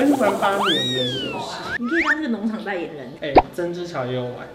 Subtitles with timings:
[0.00, 0.62] 我已经玩八年
[0.96, 1.02] 了，
[1.78, 3.12] 你可以当这个农场代言人。
[3.20, 4.48] 哎，曾之乔也有玩，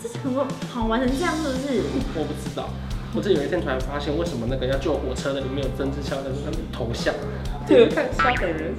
[0.00, 0.32] 这是很
[0.70, 1.82] 好玩成这样，是不是？
[2.14, 2.68] 我不知道，
[3.12, 7.12] 我这有一天突然发现，为什么那个要救火车的里面有曾之乔的那个头像？
[7.66, 8.72] 对，看杀本人。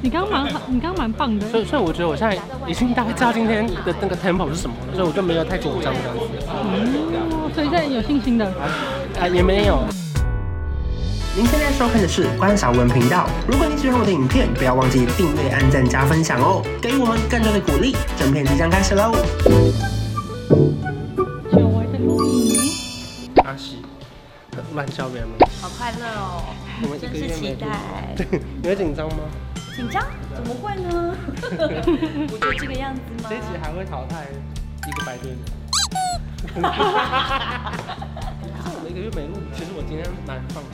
[0.00, 1.48] 你刚刚蛮好，你刚刚蛮棒的。
[1.48, 2.38] 所以，所以我觉得我现在
[2.68, 6.22] 已经大概知道今天的那个 tempo 是什么了，所以我就没有太紧张这样子。
[6.48, 8.46] 嗯，所以现在有信心的。
[9.18, 9.82] 啊，也没有。
[11.36, 13.28] 您现在收看的是关韶文频道。
[13.48, 17.96] 如果你喜欢我的影片，不要忘记订阅、按赞、加分享哦，给予我们更多的鼓励。
[18.16, 19.10] 正片即将开始喽！
[21.50, 22.54] 久违的录影。
[23.44, 23.82] 阿喜，
[24.74, 25.34] 乱叫别人吗？
[25.60, 26.54] 好快乐哦！
[26.82, 27.66] 我们一个月没期待。
[28.14, 29.24] 对，你会紧张吗？
[29.74, 30.06] 紧张？
[30.36, 31.16] 怎么会呢？
[32.30, 33.28] 不就这个样子吗？
[33.28, 34.28] 这一集还会淘汰
[34.86, 35.38] 一个白队的。
[38.70, 40.70] 我们一个月没录，其实我今天蛮放松。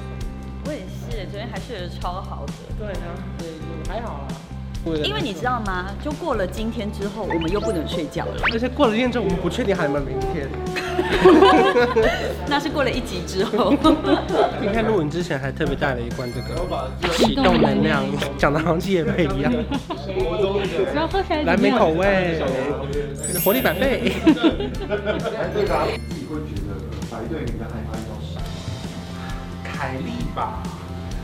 [0.70, 2.52] 我也是，昨天还睡得超好的。
[2.79, 3.48] 对啊，对，
[3.88, 4.29] 还好啦。
[5.05, 5.91] 因为你知道吗？
[6.01, 8.43] 就过了今天之后，我们又不能睡觉了。
[8.52, 10.48] 而且过了今天之后，我们不确定还有没有明天。
[12.46, 13.74] 那是过了一集之后。
[14.63, 16.54] 今天录影之前还特别带了一罐这个
[17.16, 18.04] 启动能量，
[18.38, 19.52] 讲的好像业配一样。
[20.95, 22.41] 然后喝起来蓝莓口味，
[23.45, 24.13] 活力百倍。
[24.23, 26.79] 自己会觉得
[27.10, 28.15] 白队应该害怕一种
[29.80, 30.60] 凯丽吧，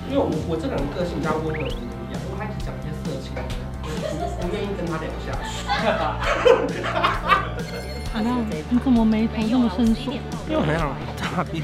[0.08, 1.76] 因为我我这个人个性比较温柔一
[2.08, 3.36] 样，我还是讲一些色情，
[3.84, 5.60] 我不愿意跟他聊下去。
[8.72, 10.14] 你怎么眉头这么深锁？
[10.48, 10.88] 因为我很想
[11.20, 11.62] 大便。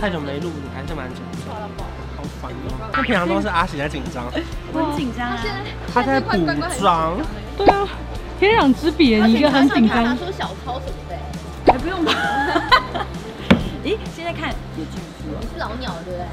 [0.00, 1.52] 太久没录，你还是蛮紧张，
[2.16, 2.88] 好烦哦。
[2.92, 4.26] 他平常都是阿喜在紧张，
[4.72, 5.42] 我很紧张啊。
[5.92, 6.30] 他在补
[6.78, 7.18] 妆。
[7.58, 7.88] 对啊，
[8.38, 10.04] 天壤之别，你一个很紧张。
[10.04, 11.18] 拿出小抄什么的，
[11.72, 12.12] 还不用吧？
[13.84, 16.26] 咦，现在看有巨猪，你是老鸟对不对？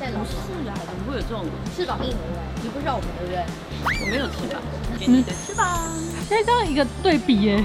[0.00, 0.24] 在老鸟。
[0.24, 1.44] 是啊，怎么会有这种
[1.76, 2.40] 翅膀硬对不对？
[2.62, 3.44] 你不知道我们对不对？
[4.00, 4.62] 我没有翅膀，
[4.98, 5.90] 你的翅膀。
[6.26, 7.64] 现在这样一个对比耶，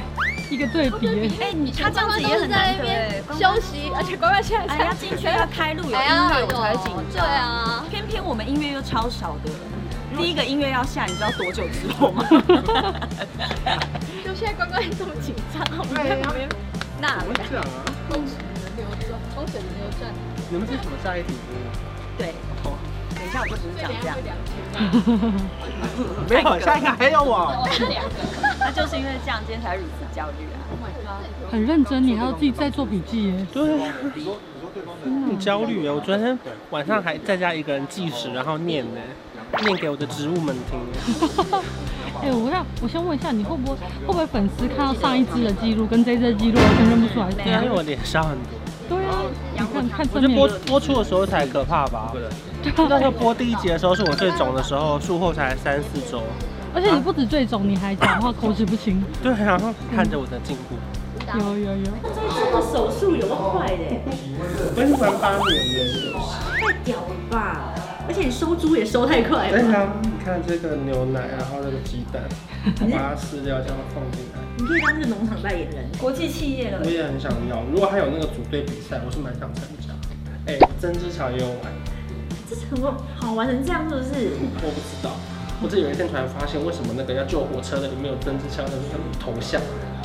[0.50, 1.32] 一个对比耶。
[1.39, 7.23] 哎，你他这样子也很难得哎，休息，而且乖乖现在哎要进去 要开路有音乐我才紧张。
[7.23, 9.52] 对啊，偏偏我们音乐又超少的，
[10.17, 12.26] 第一个音乐要下，你知道多久之后吗？
[14.23, 16.50] 就现在乖乖这么紧张，我们在旁边
[17.00, 17.88] 那这样啊。
[18.73, 20.02] 风水轮流转，风水轮流转。
[20.50, 21.34] 你们是什么下一题？
[22.17, 22.34] 对。
[23.16, 24.17] 等一下我就只是讲这样。
[26.30, 27.54] 没有，下一个还有我。
[28.60, 30.58] 那就是因为这样，今天才如此焦虑啊。
[31.52, 33.48] 很认真，你还要自己在做笔记耶。
[33.54, 33.80] 对。
[35.06, 35.94] 很焦虑啊！
[35.94, 36.38] 我昨天
[36.72, 39.02] 晚上还在家一个人计时，然后念呢，
[39.62, 40.80] 念给我的植物们听。
[42.23, 47.30] 哎，我要我先问一下，你会不会会不会粉丝看到上一支的记录跟这一支的记录完全认不出来？
[47.32, 48.63] 对啊，因为我脸少很多。
[48.93, 49.23] 对啊，
[49.54, 52.11] 你看看我觉得播播出的时候才可怕吧？
[52.14, 52.21] 对。
[52.87, 56.21] 那时候播第一集的时候是我最肿的时候，术后才三四周。
[56.73, 59.03] 而且你不止最肿，你还讲话口齿不清。
[59.21, 60.76] 对，然后看着我的进步。
[61.39, 61.86] 有有有。
[62.03, 63.76] 这个手术有快的。
[64.76, 65.80] 我已经玩八年的。
[66.59, 67.73] 太屌了吧！
[68.08, 69.52] 而且你收猪也收太快了。
[69.52, 72.21] 对啊，你看这个牛奶，然后这个鸡蛋，
[72.91, 74.39] 把它撕掉，这样放进来。
[74.58, 76.80] 你可以当这个农场代言人，国际企业了。
[76.83, 79.93] 我也很想要，如果还有那个组队比赛，我是蛮想参加。
[80.45, 81.58] 哎，曾之乔也有玩，
[82.49, 84.09] 这怎么好玩成这样，是不是？
[84.61, 85.15] 我不知道，
[85.61, 89.61] 我这有一天突然发现，为什么那个要救火车的里面有曾之乔的那个头像？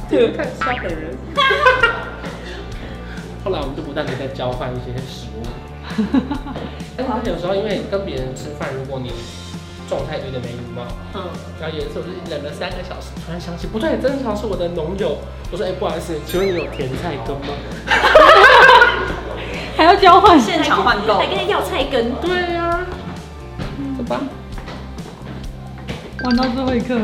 [0.09, 1.17] 对，看杀本人。
[3.45, 5.43] 后来我们就不断的在交换一些食物。
[6.99, 9.13] 哎，而且有时候因为跟别人吃饭，如果你
[9.89, 10.83] 状态有点没礼貌，
[11.15, 11.23] 嗯，
[11.61, 15.19] 然后有一次我就忍了三个小时，突然想起不对，曾之乔是我的农友，
[15.51, 17.55] 我说哎，不好意思，请问你有甜菜根吗？
[19.77, 22.13] 还要交换，现场换购，还跟他要菜根。
[22.21, 22.85] 对呀，
[23.97, 24.21] 走吧，
[26.25, 26.99] 玩到最后一刻。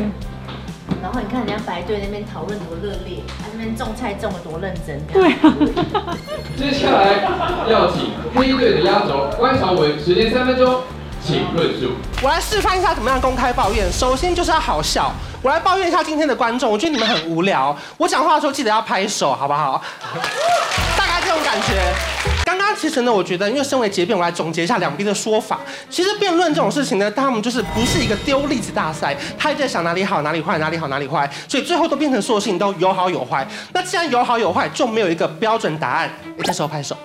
[1.05, 4.99] 然后你看人家白队那边讨论多热烈，他那边种菜种的多认真。
[5.13, 5.55] 对啊。
[6.57, 7.29] 接下来
[7.71, 10.81] 要请黑队的压轴关韶文，时间三分钟，
[11.23, 11.91] 请论述。
[12.23, 13.93] 我来示范一下怎么样公开抱怨。
[13.93, 15.12] 首先就是要好笑。
[15.43, 17.77] 我来抱怨一下今天的观众，我觉得你们很无聊。
[17.99, 19.83] 我讲话的时候记得要拍手，好不好？
[20.97, 22.34] 大概这种感觉。
[22.75, 25.61] 其实呢，我觉得因为身为结辩，我来总结一下两边的说法。
[25.88, 33.47] 其实辩论这种事情呢，他们就是不是一个丢例子大赛，他一直在想哪里好哪里坏，哪里好哪里坏，所以最后都变成所有事情都有好有坏。
[33.73, 36.11] 那既然有好有坏，就没有一个标准答案。
[36.37, 36.97] 我，这时候拍手。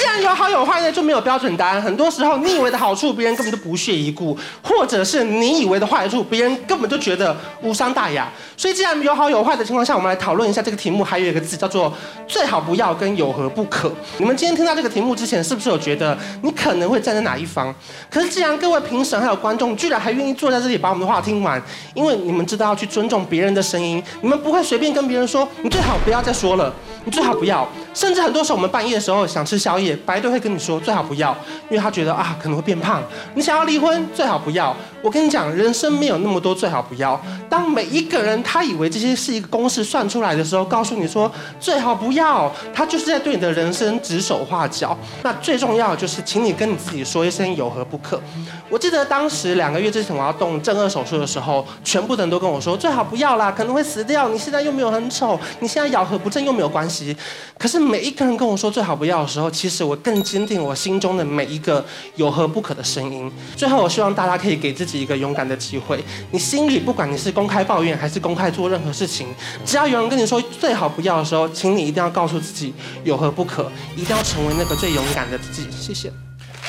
[0.00, 1.82] 既然有好有坏呢，就没有标准答案。
[1.82, 8.26] 很多时候，你以为的好处，别人根本就不屑一顾；或者是你以为的坏处，别人根本就觉得无伤大雅。
[8.56, 11.04] 所以，既然有好有坏的情况下，我们来讨论一下这个题目。
[11.04, 11.92] 还有一个字叫做
[12.26, 13.92] “最好不要”跟“有何不可”。
[14.16, 17.74] 你们今天听到这个题目之前，是不是有觉得你可能会站在哪一方？
[18.08, 21.62] 可是，既然各位评审还有观众居然还愿意坐在这里把我们的话听完，
[21.92, 26.72] 因为你们知道要去尊重别人的声音，你们不会随便跟别人说：“你最好不要再说了，
[27.04, 31.36] 你最好不要。”甚至很多时候，我们半夜的时候想吃宵夜，白队会跟你说最好不要，
[31.68, 33.02] 因为他觉得啊可能会变胖。
[33.34, 34.74] 你想要离婚，最好不要。
[35.02, 37.18] 我跟你讲，人生没有那么多最好不要。
[37.48, 44.96] 当每一个人他以为这些是一个公式算出来的时候，告诉你说最好不要，他就是在对你的人生指手画脚。
[45.22, 48.20] 那最重要的就是，请你跟你自己说一声有何不可。
[48.68, 54.28] 我记得当时两个月之前我要动正顎手术的时候，全部的人都跟我说最好不要啦，可能会死掉。
[54.28, 57.16] 你现在又没有很丑，你现在咬合不正又没有关系。
[57.58, 61.84] 可是每一个人跟我说最好不要的时候，其实我更坚定我心中的每一个
[62.16, 63.30] 有何不可的声音。
[63.56, 66.02] 最后，我希望大家可以给自己一个勇敢的机会。
[66.30, 69.26] 你心里不管你是公开抱怨还是公开做任何事情，
[69.64, 72.72] 只要有人跟你说最好不要的时候，请你一定要告诉自己
[73.04, 75.68] 有何不可，一定要成为那个最勇敢的自己。
[75.70, 76.12] 谢谢。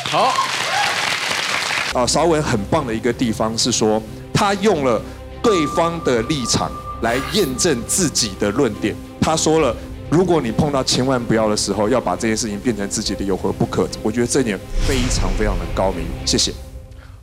[0.06, 0.34] 好。
[1.94, 4.02] 啊，韶文很棒的一个地方是说，
[4.34, 5.02] 他用了
[5.44, 6.72] 对方的立场
[7.02, 8.96] 来验证自己的论点。
[9.20, 9.76] 他说了，
[10.12, 13.88] 如果你碰到千万不要的时候，要把这件事情变成自己的有何不可。
[14.04, 16.06] 我觉得这点非常非常的高明。
[16.26, 16.52] 谢谢。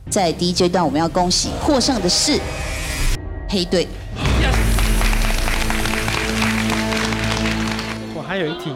[0.09, 2.39] 在第一阶段，我们要恭喜获胜的是
[3.47, 3.87] 黑队。
[8.15, 8.73] 我还有一题，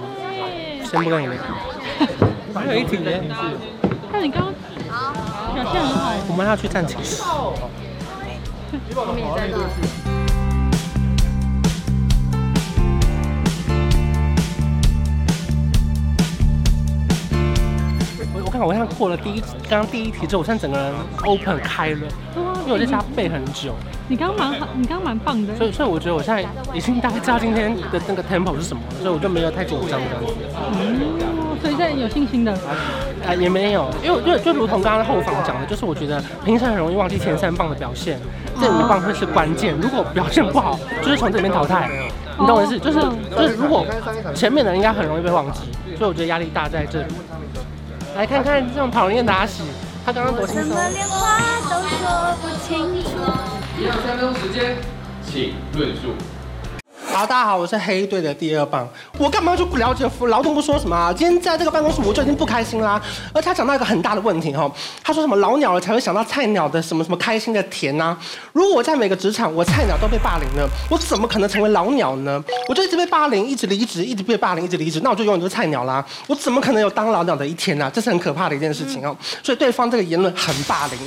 [0.87, 1.35] 先不跟你聊。
[2.53, 3.09] 我还有一题呢。
[4.11, 4.53] 那你刚刚。
[5.55, 7.19] 表现很好，我们要去战情室。
[8.95, 10.02] 我们也在那。
[18.59, 20.93] 看我现在过了第一，刚刚第一题之后，我现在整个人
[21.25, 21.97] open 开了，
[22.35, 23.73] 因为我在家背很久。
[24.07, 25.55] 你刚刚蛮好，你刚刚蛮棒的。
[25.55, 30.33] 所以，所以我觉得我现在已经大概知道今天的那个 tempo 是什么，所以我就没有太紧张这样子。
[30.77, 30.99] 嗯，
[31.61, 32.51] 所以现在有信心的。
[33.25, 38.19] 啊，也没有，因为就就如同刚刚后方讲的，就是我觉得平常很容易忘记前三棒的表现，
[38.61, 39.73] 这五棒会是关键。
[39.81, 41.89] 如果表现不好，就是从这里面淘汰。
[42.39, 42.77] 你懂我意思？
[42.77, 42.99] 就是
[43.35, 43.85] 就是如果
[44.35, 45.61] 前面的人应该很容易被忘记，
[45.97, 47.07] 所以我觉得压力大在这里。
[48.15, 49.63] 来看看这种讨厌的阿喜，
[50.05, 50.69] 他刚刚多轻松。
[50.69, 53.09] 什么连话都说不清楚。
[53.79, 54.75] 一样三分钟时间，
[55.25, 56.13] 请论述。
[57.13, 58.89] 好，大家好，我是黑队的第二棒。
[59.19, 61.13] 我干嘛就不了解劳动部说什么啊？
[61.13, 62.99] 今天在这个办公室我就已经不开心啦。
[63.31, 64.69] 而他讲到一个很大的问题哈，
[65.03, 68.17] 他说什么老鸟了才会想到菜鸟的什么什么开心的甜呐？
[68.51, 72.43] 如果我在每个职场我菜鸟都被霸凌了，我怎么可能成为老鸟呢？
[72.67, 76.03] 我就一直被霸凌，一直离职，一直被霸凌，一直离职，那我就永远都是菜鸟啦。
[76.25, 77.91] 我怎么可能有当老鸟的一天呢？
[77.93, 79.15] 这是很可怕的一件事情哦。
[79.43, 80.97] 所以对方这个言论很霸凌。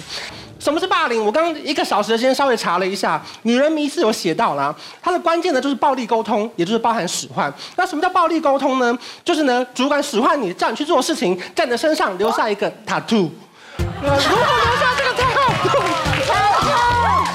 [0.67, 1.25] 什么是霸凌？
[1.25, 4.75] 我刚刚一个小时的时间稍微查了一下，《女人迷》是有写到啦。
[5.01, 7.55] 它的关键呢就是暴力沟通，也就是包含使唤。
[7.77, 8.99] 那什么叫暴力沟通呢？
[9.25, 13.31] 就是呢，主管使唤你，叫你去做事情，在你的身上留下一个 tattoo。
[13.79, 15.85] 如果留下这个 tattoo，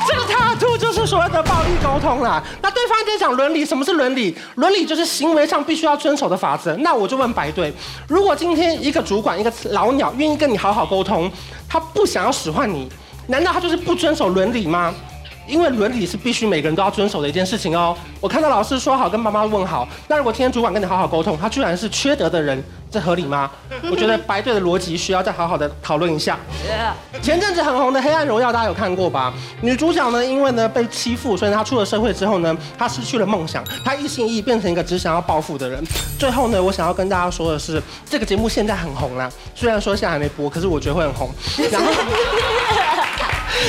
[0.06, 2.44] 这个 tattoo 就是所谓的暴力沟通啦。
[2.62, 4.38] 那对方在讲伦理，什么是伦理？
[4.56, 6.75] 伦理就是行为上必须要遵守的法则。
[6.80, 7.74] 那我就问白队，
[8.10, 11.31] 如果今天一个主管，一个老鸟愿意跟你好好沟通，
[11.69, 12.92] 他不想要使唤你。
[13.27, 14.94] 难道他就是不遵守伦理吗？
[15.47, 17.97] 因为伦理是必须每个人都要遵守的一件事情哦。
[18.21, 23.50] 我看到老师说好跟妈妈问好，那如果今天主管跟你好好沟通，他居然是缺德的人，这合理吗？
[23.89, 26.38] 我觉得白队的逻辑需要再好好的讨论一下。
[27.21, 29.33] 前阵子很红的《黑暗荣耀》，大家有看过吧？
[29.61, 35.83] 女主角呢，因为呢被欺负，所以她出了社会之后呢，她失去了梦想，她一心一意变成一个只想要报复的人。
[36.19, 41.30] 最后呢，我想要跟大家说的是，这个节目现在很红啦，虽然说现在还没播，可是我觉得会很红。
[41.71, 41.92] 然后。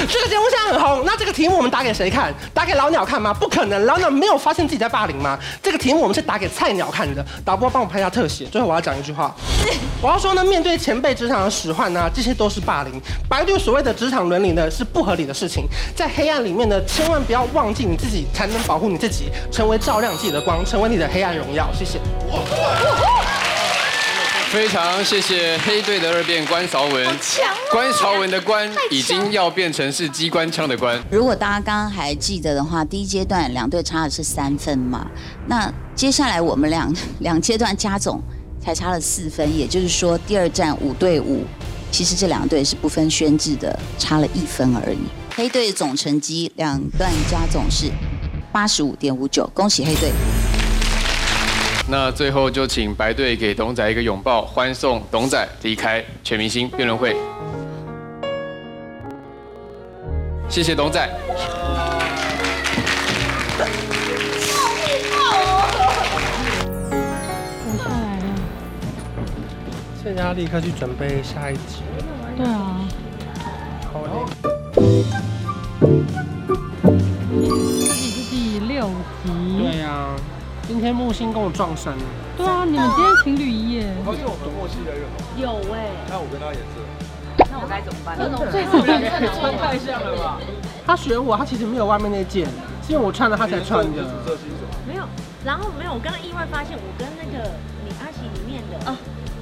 [0.07, 2.33] 这个节目现在很红，那这个题目我们打给谁看？
[2.53, 3.33] 打给老鸟看吗？
[3.33, 5.39] 不可能，老鸟没有发现自己在霸凌吗？
[5.63, 7.25] 这个题目我们是打给菜鸟看的。
[7.45, 8.45] 导播帮我拍一下特写。
[8.47, 9.35] 最后我要讲一句话，
[10.01, 13.01] 我要说呢，面对前辈职场的使唤呢，这些都是霸凌。
[13.29, 15.67] 白队所谓的职场伦理呢，是不合理的事情。
[15.95, 21.69] 在黑暗里面呢，千万不要忘记你自己，才能保护你自己，成为照亮自己的光，成为你的黑暗荣耀。
[21.73, 22.01] 谢谢。
[24.53, 27.19] 非常谢谢黑队的二辩关韶文，
[27.71, 31.03] 关韶文的关已经要变成是机关枪的关。
[31.11, 35.11] 如果大家刚刚还记得的话，第一阶段两队差的是三分嘛，
[35.47, 38.21] 那接下来我们两 两阶段加总
[38.63, 41.47] 才差了四分，也就是说第二战五对五，
[41.91, 44.99] 其实这两队是不分轩制的，差了一分而已。
[45.35, 47.91] 黑队总成绩两段加总是
[48.53, 50.13] 八十五点五九，恭喜黑队。
[51.89, 57.15] 那最后就请白队给董仔一个拥抱，欢送董仔离开全明星辩论会。
[60.49, 61.07] 谢谢董仔。
[61.29, 61.35] 我
[67.79, 68.25] 下来了。
[70.03, 71.83] 现在要立刻去准备下一集。
[72.37, 72.81] 对啊。
[80.67, 82.03] 今天木星跟我撞衫了。
[82.37, 83.87] 对啊，你们今天情侣一夜。
[84.07, 85.03] 而且我们默契的人。
[85.37, 85.91] 有哎。
[86.09, 86.81] 那我跟他也是。
[87.51, 88.17] 那我该怎么办？
[88.19, 89.01] 那种最不然
[89.35, 90.39] 穿太像了吧？
[90.87, 92.47] 他选我，他其实没有外面那件，
[92.87, 94.05] 是因为我穿了他才穿的。
[94.87, 95.05] 没有，
[95.45, 97.53] 然后没有，我刚刚意外发现我跟那个
[97.85, 98.97] 你阿奇里面的啊，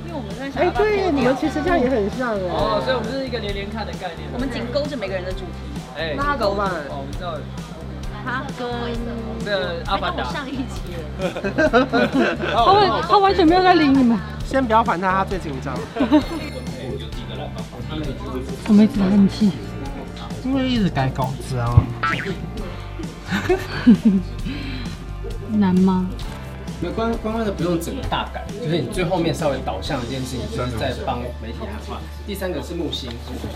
[0.07, 0.63] 因为我们在想。
[0.63, 2.49] 哎，对，你们其实这样也很像哎。
[2.51, 4.27] 哦，所以我们是一个连连看的概念。
[4.33, 5.63] 我们紧勾着每个人的主题。
[5.99, 6.71] 哎，那他怎么办？
[6.91, 7.35] 哦，我们知道。
[8.25, 8.67] 他跟
[9.45, 10.81] 这个阿凡达上一集。
[12.53, 14.19] 他完他完全没有在理你们。
[14.45, 15.75] 先不要烦他，他最紧张。
[18.69, 19.53] 我们一直很气，
[20.45, 21.83] 因为一直改稿子啊。
[25.53, 26.09] 难吗？
[26.81, 32.01] 没有关关关的不用整个大改，就是你最后面稍微导向一件事情，就是在帮媒体喊话。
[32.27, 33.11] 第三个是木星，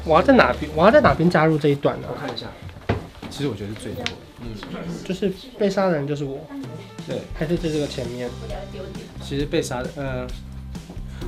[0.04, 0.70] 我要在哪边？
[0.74, 2.08] 我要在哪边加入这一段呢？
[2.10, 2.46] 我看一下。
[3.36, 4.12] 其实我觉得是最多的，
[4.42, 4.46] 嗯，
[5.04, 6.38] 就是被杀的人就是我，
[7.04, 8.30] 对，还是在这个前面？
[9.20, 10.24] 其实被杀的，呃，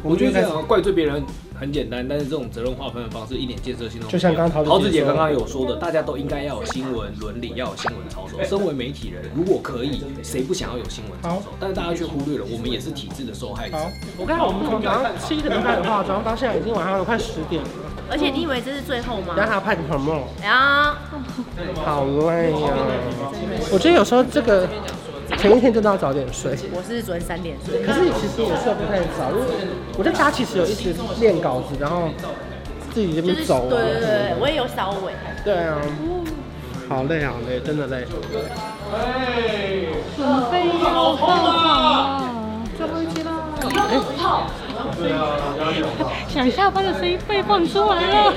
[0.04, 1.20] 我觉得怪罪别人
[1.58, 4.10] 很简单，但是这种责任划分的方式一点建设性都没有。
[4.12, 8.40] 就像刚刚桃子姐刚刚有说的，大家都应该要有新闻伦理，要有新闻操守。
[8.46, 11.46] 身为媒体人，如果可以，谁不想要有新闻操守？
[11.58, 13.76] 但是大家却忽略了，我们也是体制的受害者。
[14.16, 17.68] 我刚才我们从早上七点钟开始化妆，到现在已经晚上有快十点了。
[18.10, 19.34] 而且你以为这是最后吗？
[19.36, 20.22] 然后还要拍 promo。
[20.42, 20.94] 呀，
[21.84, 22.56] 好累呀！
[23.72, 24.68] 我觉得有时候这个
[25.38, 26.56] 前一天真的要早点睡。
[26.72, 27.82] 我是昨天三点睡。
[27.82, 29.44] 可是其实我睡不太早，因为
[29.98, 32.08] 我在家其实有一直练稿子，然后
[32.94, 33.68] 自己这边走。
[33.68, 35.12] 对对对，我也有稍微。
[35.44, 35.76] 对啊，
[36.88, 38.06] 好累好累，真的累。
[40.16, 42.22] 准备要上场了，
[42.76, 43.32] 最后一集了。
[46.29, 48.35] 想下班的声音被放出来了。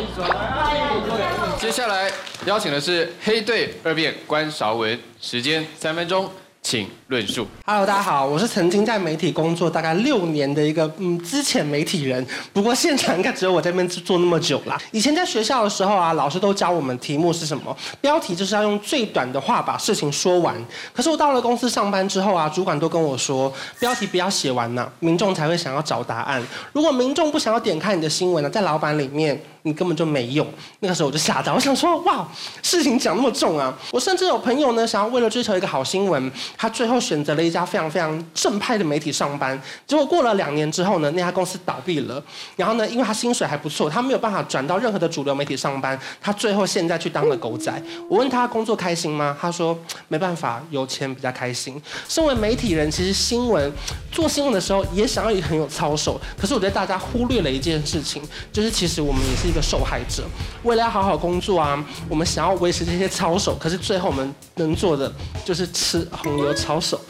[1.58, 2.12] 接下来
[2.46, 6.30] 邀请的是黑队二辩关韶文，时间三分钟。
[6.62, 7.48] 请论述。
[7.66, 14.78] Hello，大家好，我是曾经在媒体工作大概六年的一个嗯资浅媒体人，不过现场应该只有我这边做那么久啦。
[14.92, 20.56] 以前在学校的时候啊，老师都教我们题目是什么，标题就是要用最短的话把事情说完。
[20.94, 26.44] 可是我到了公司上班之后啊，主管都跟我说，标题不要写完呐、民众才会想要找答案。
[26.74, 29.42] 如果民众不想要点开你的新闻呢，在老板里面。
[29.63, 30.46] 你根本就没用。
[30.80, 32.28] 那个时候我就吓到，我想说，哇，
[32.62, 33.78] 事情讲那么重啊！
[33.92, 39.60] 我甚至有朋友呢，想要为了追求一个好新闻，他最后选择了一家非常非常正派的媒体上班。
[39.86, 42.24] 结果过了两年之后呢，那家公司倒闭了。
[42.56, 46.00] 然后呢，因为他薪水还不错，他没有办法转到任何的主流媒体上班。
[46.22, 47.70] 他最后现在去当了狗仔。
[48.08, 49.36] 我问他工作开心吗？
[49.42, 51.82] 他说没办法，有钱比较开心。
[52.08, 53.70] 身为媒体人，其实新闻
[54.10, 56.18] 做新闻的时候也想要也很有操守。
[56.39, 58.24] 可是我觉得大家忽略了一件事情，
[58.54, 59.49] 就是其实我们也是。
[59.50, 60.24] 一个受害者，
[60.63, 65.12] 为了要好好工作啊，我们想要维持这些操守，可是最后我们能做的
[65.44, 67.01] 就是吃红油抄手。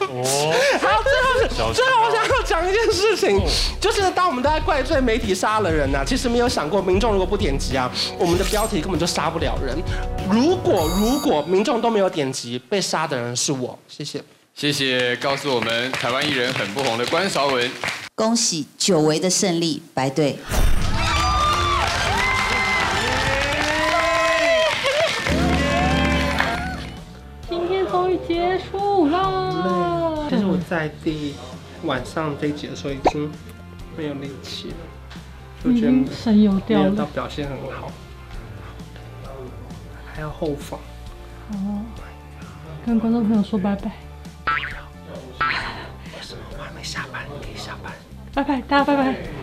[0.00, 3.40] 哦，好，最后最后我想要讲一件事情，
[3.80, 9.76] 就是当我们都在怪罪媒体杀了人呐、啊，其实没有想过民众如果不点击啊，我们的标题根本就杀不了人。
[10.30, 13.78] 如果如果民众都没有点击，被杀的人是我。
[13.88, 14.22] 谢谢，
[14.54, 17.70] 谢谢告诉我们台湾艺人很不红的关韶文。
[18.16, 20.38] 恭喜久违的胜利，白队。
[27.48, 30.28] 今天终于结束了。
[30.30, 31.34] 其实我在第
[31.82, 33.28] 晚上这一集的时候已经
[33.96, 34.76] 没有力气了，
[35.64, 37.90] 就觉得神游掉了，到表现很好，
[40.14, 40.78] 还要后防。
[41.50, 41.82] 哦，
[42.86, 43.90] 跟观众朋友说拜拜。
[48.34, 49.33] 拜拜，大家拜拜。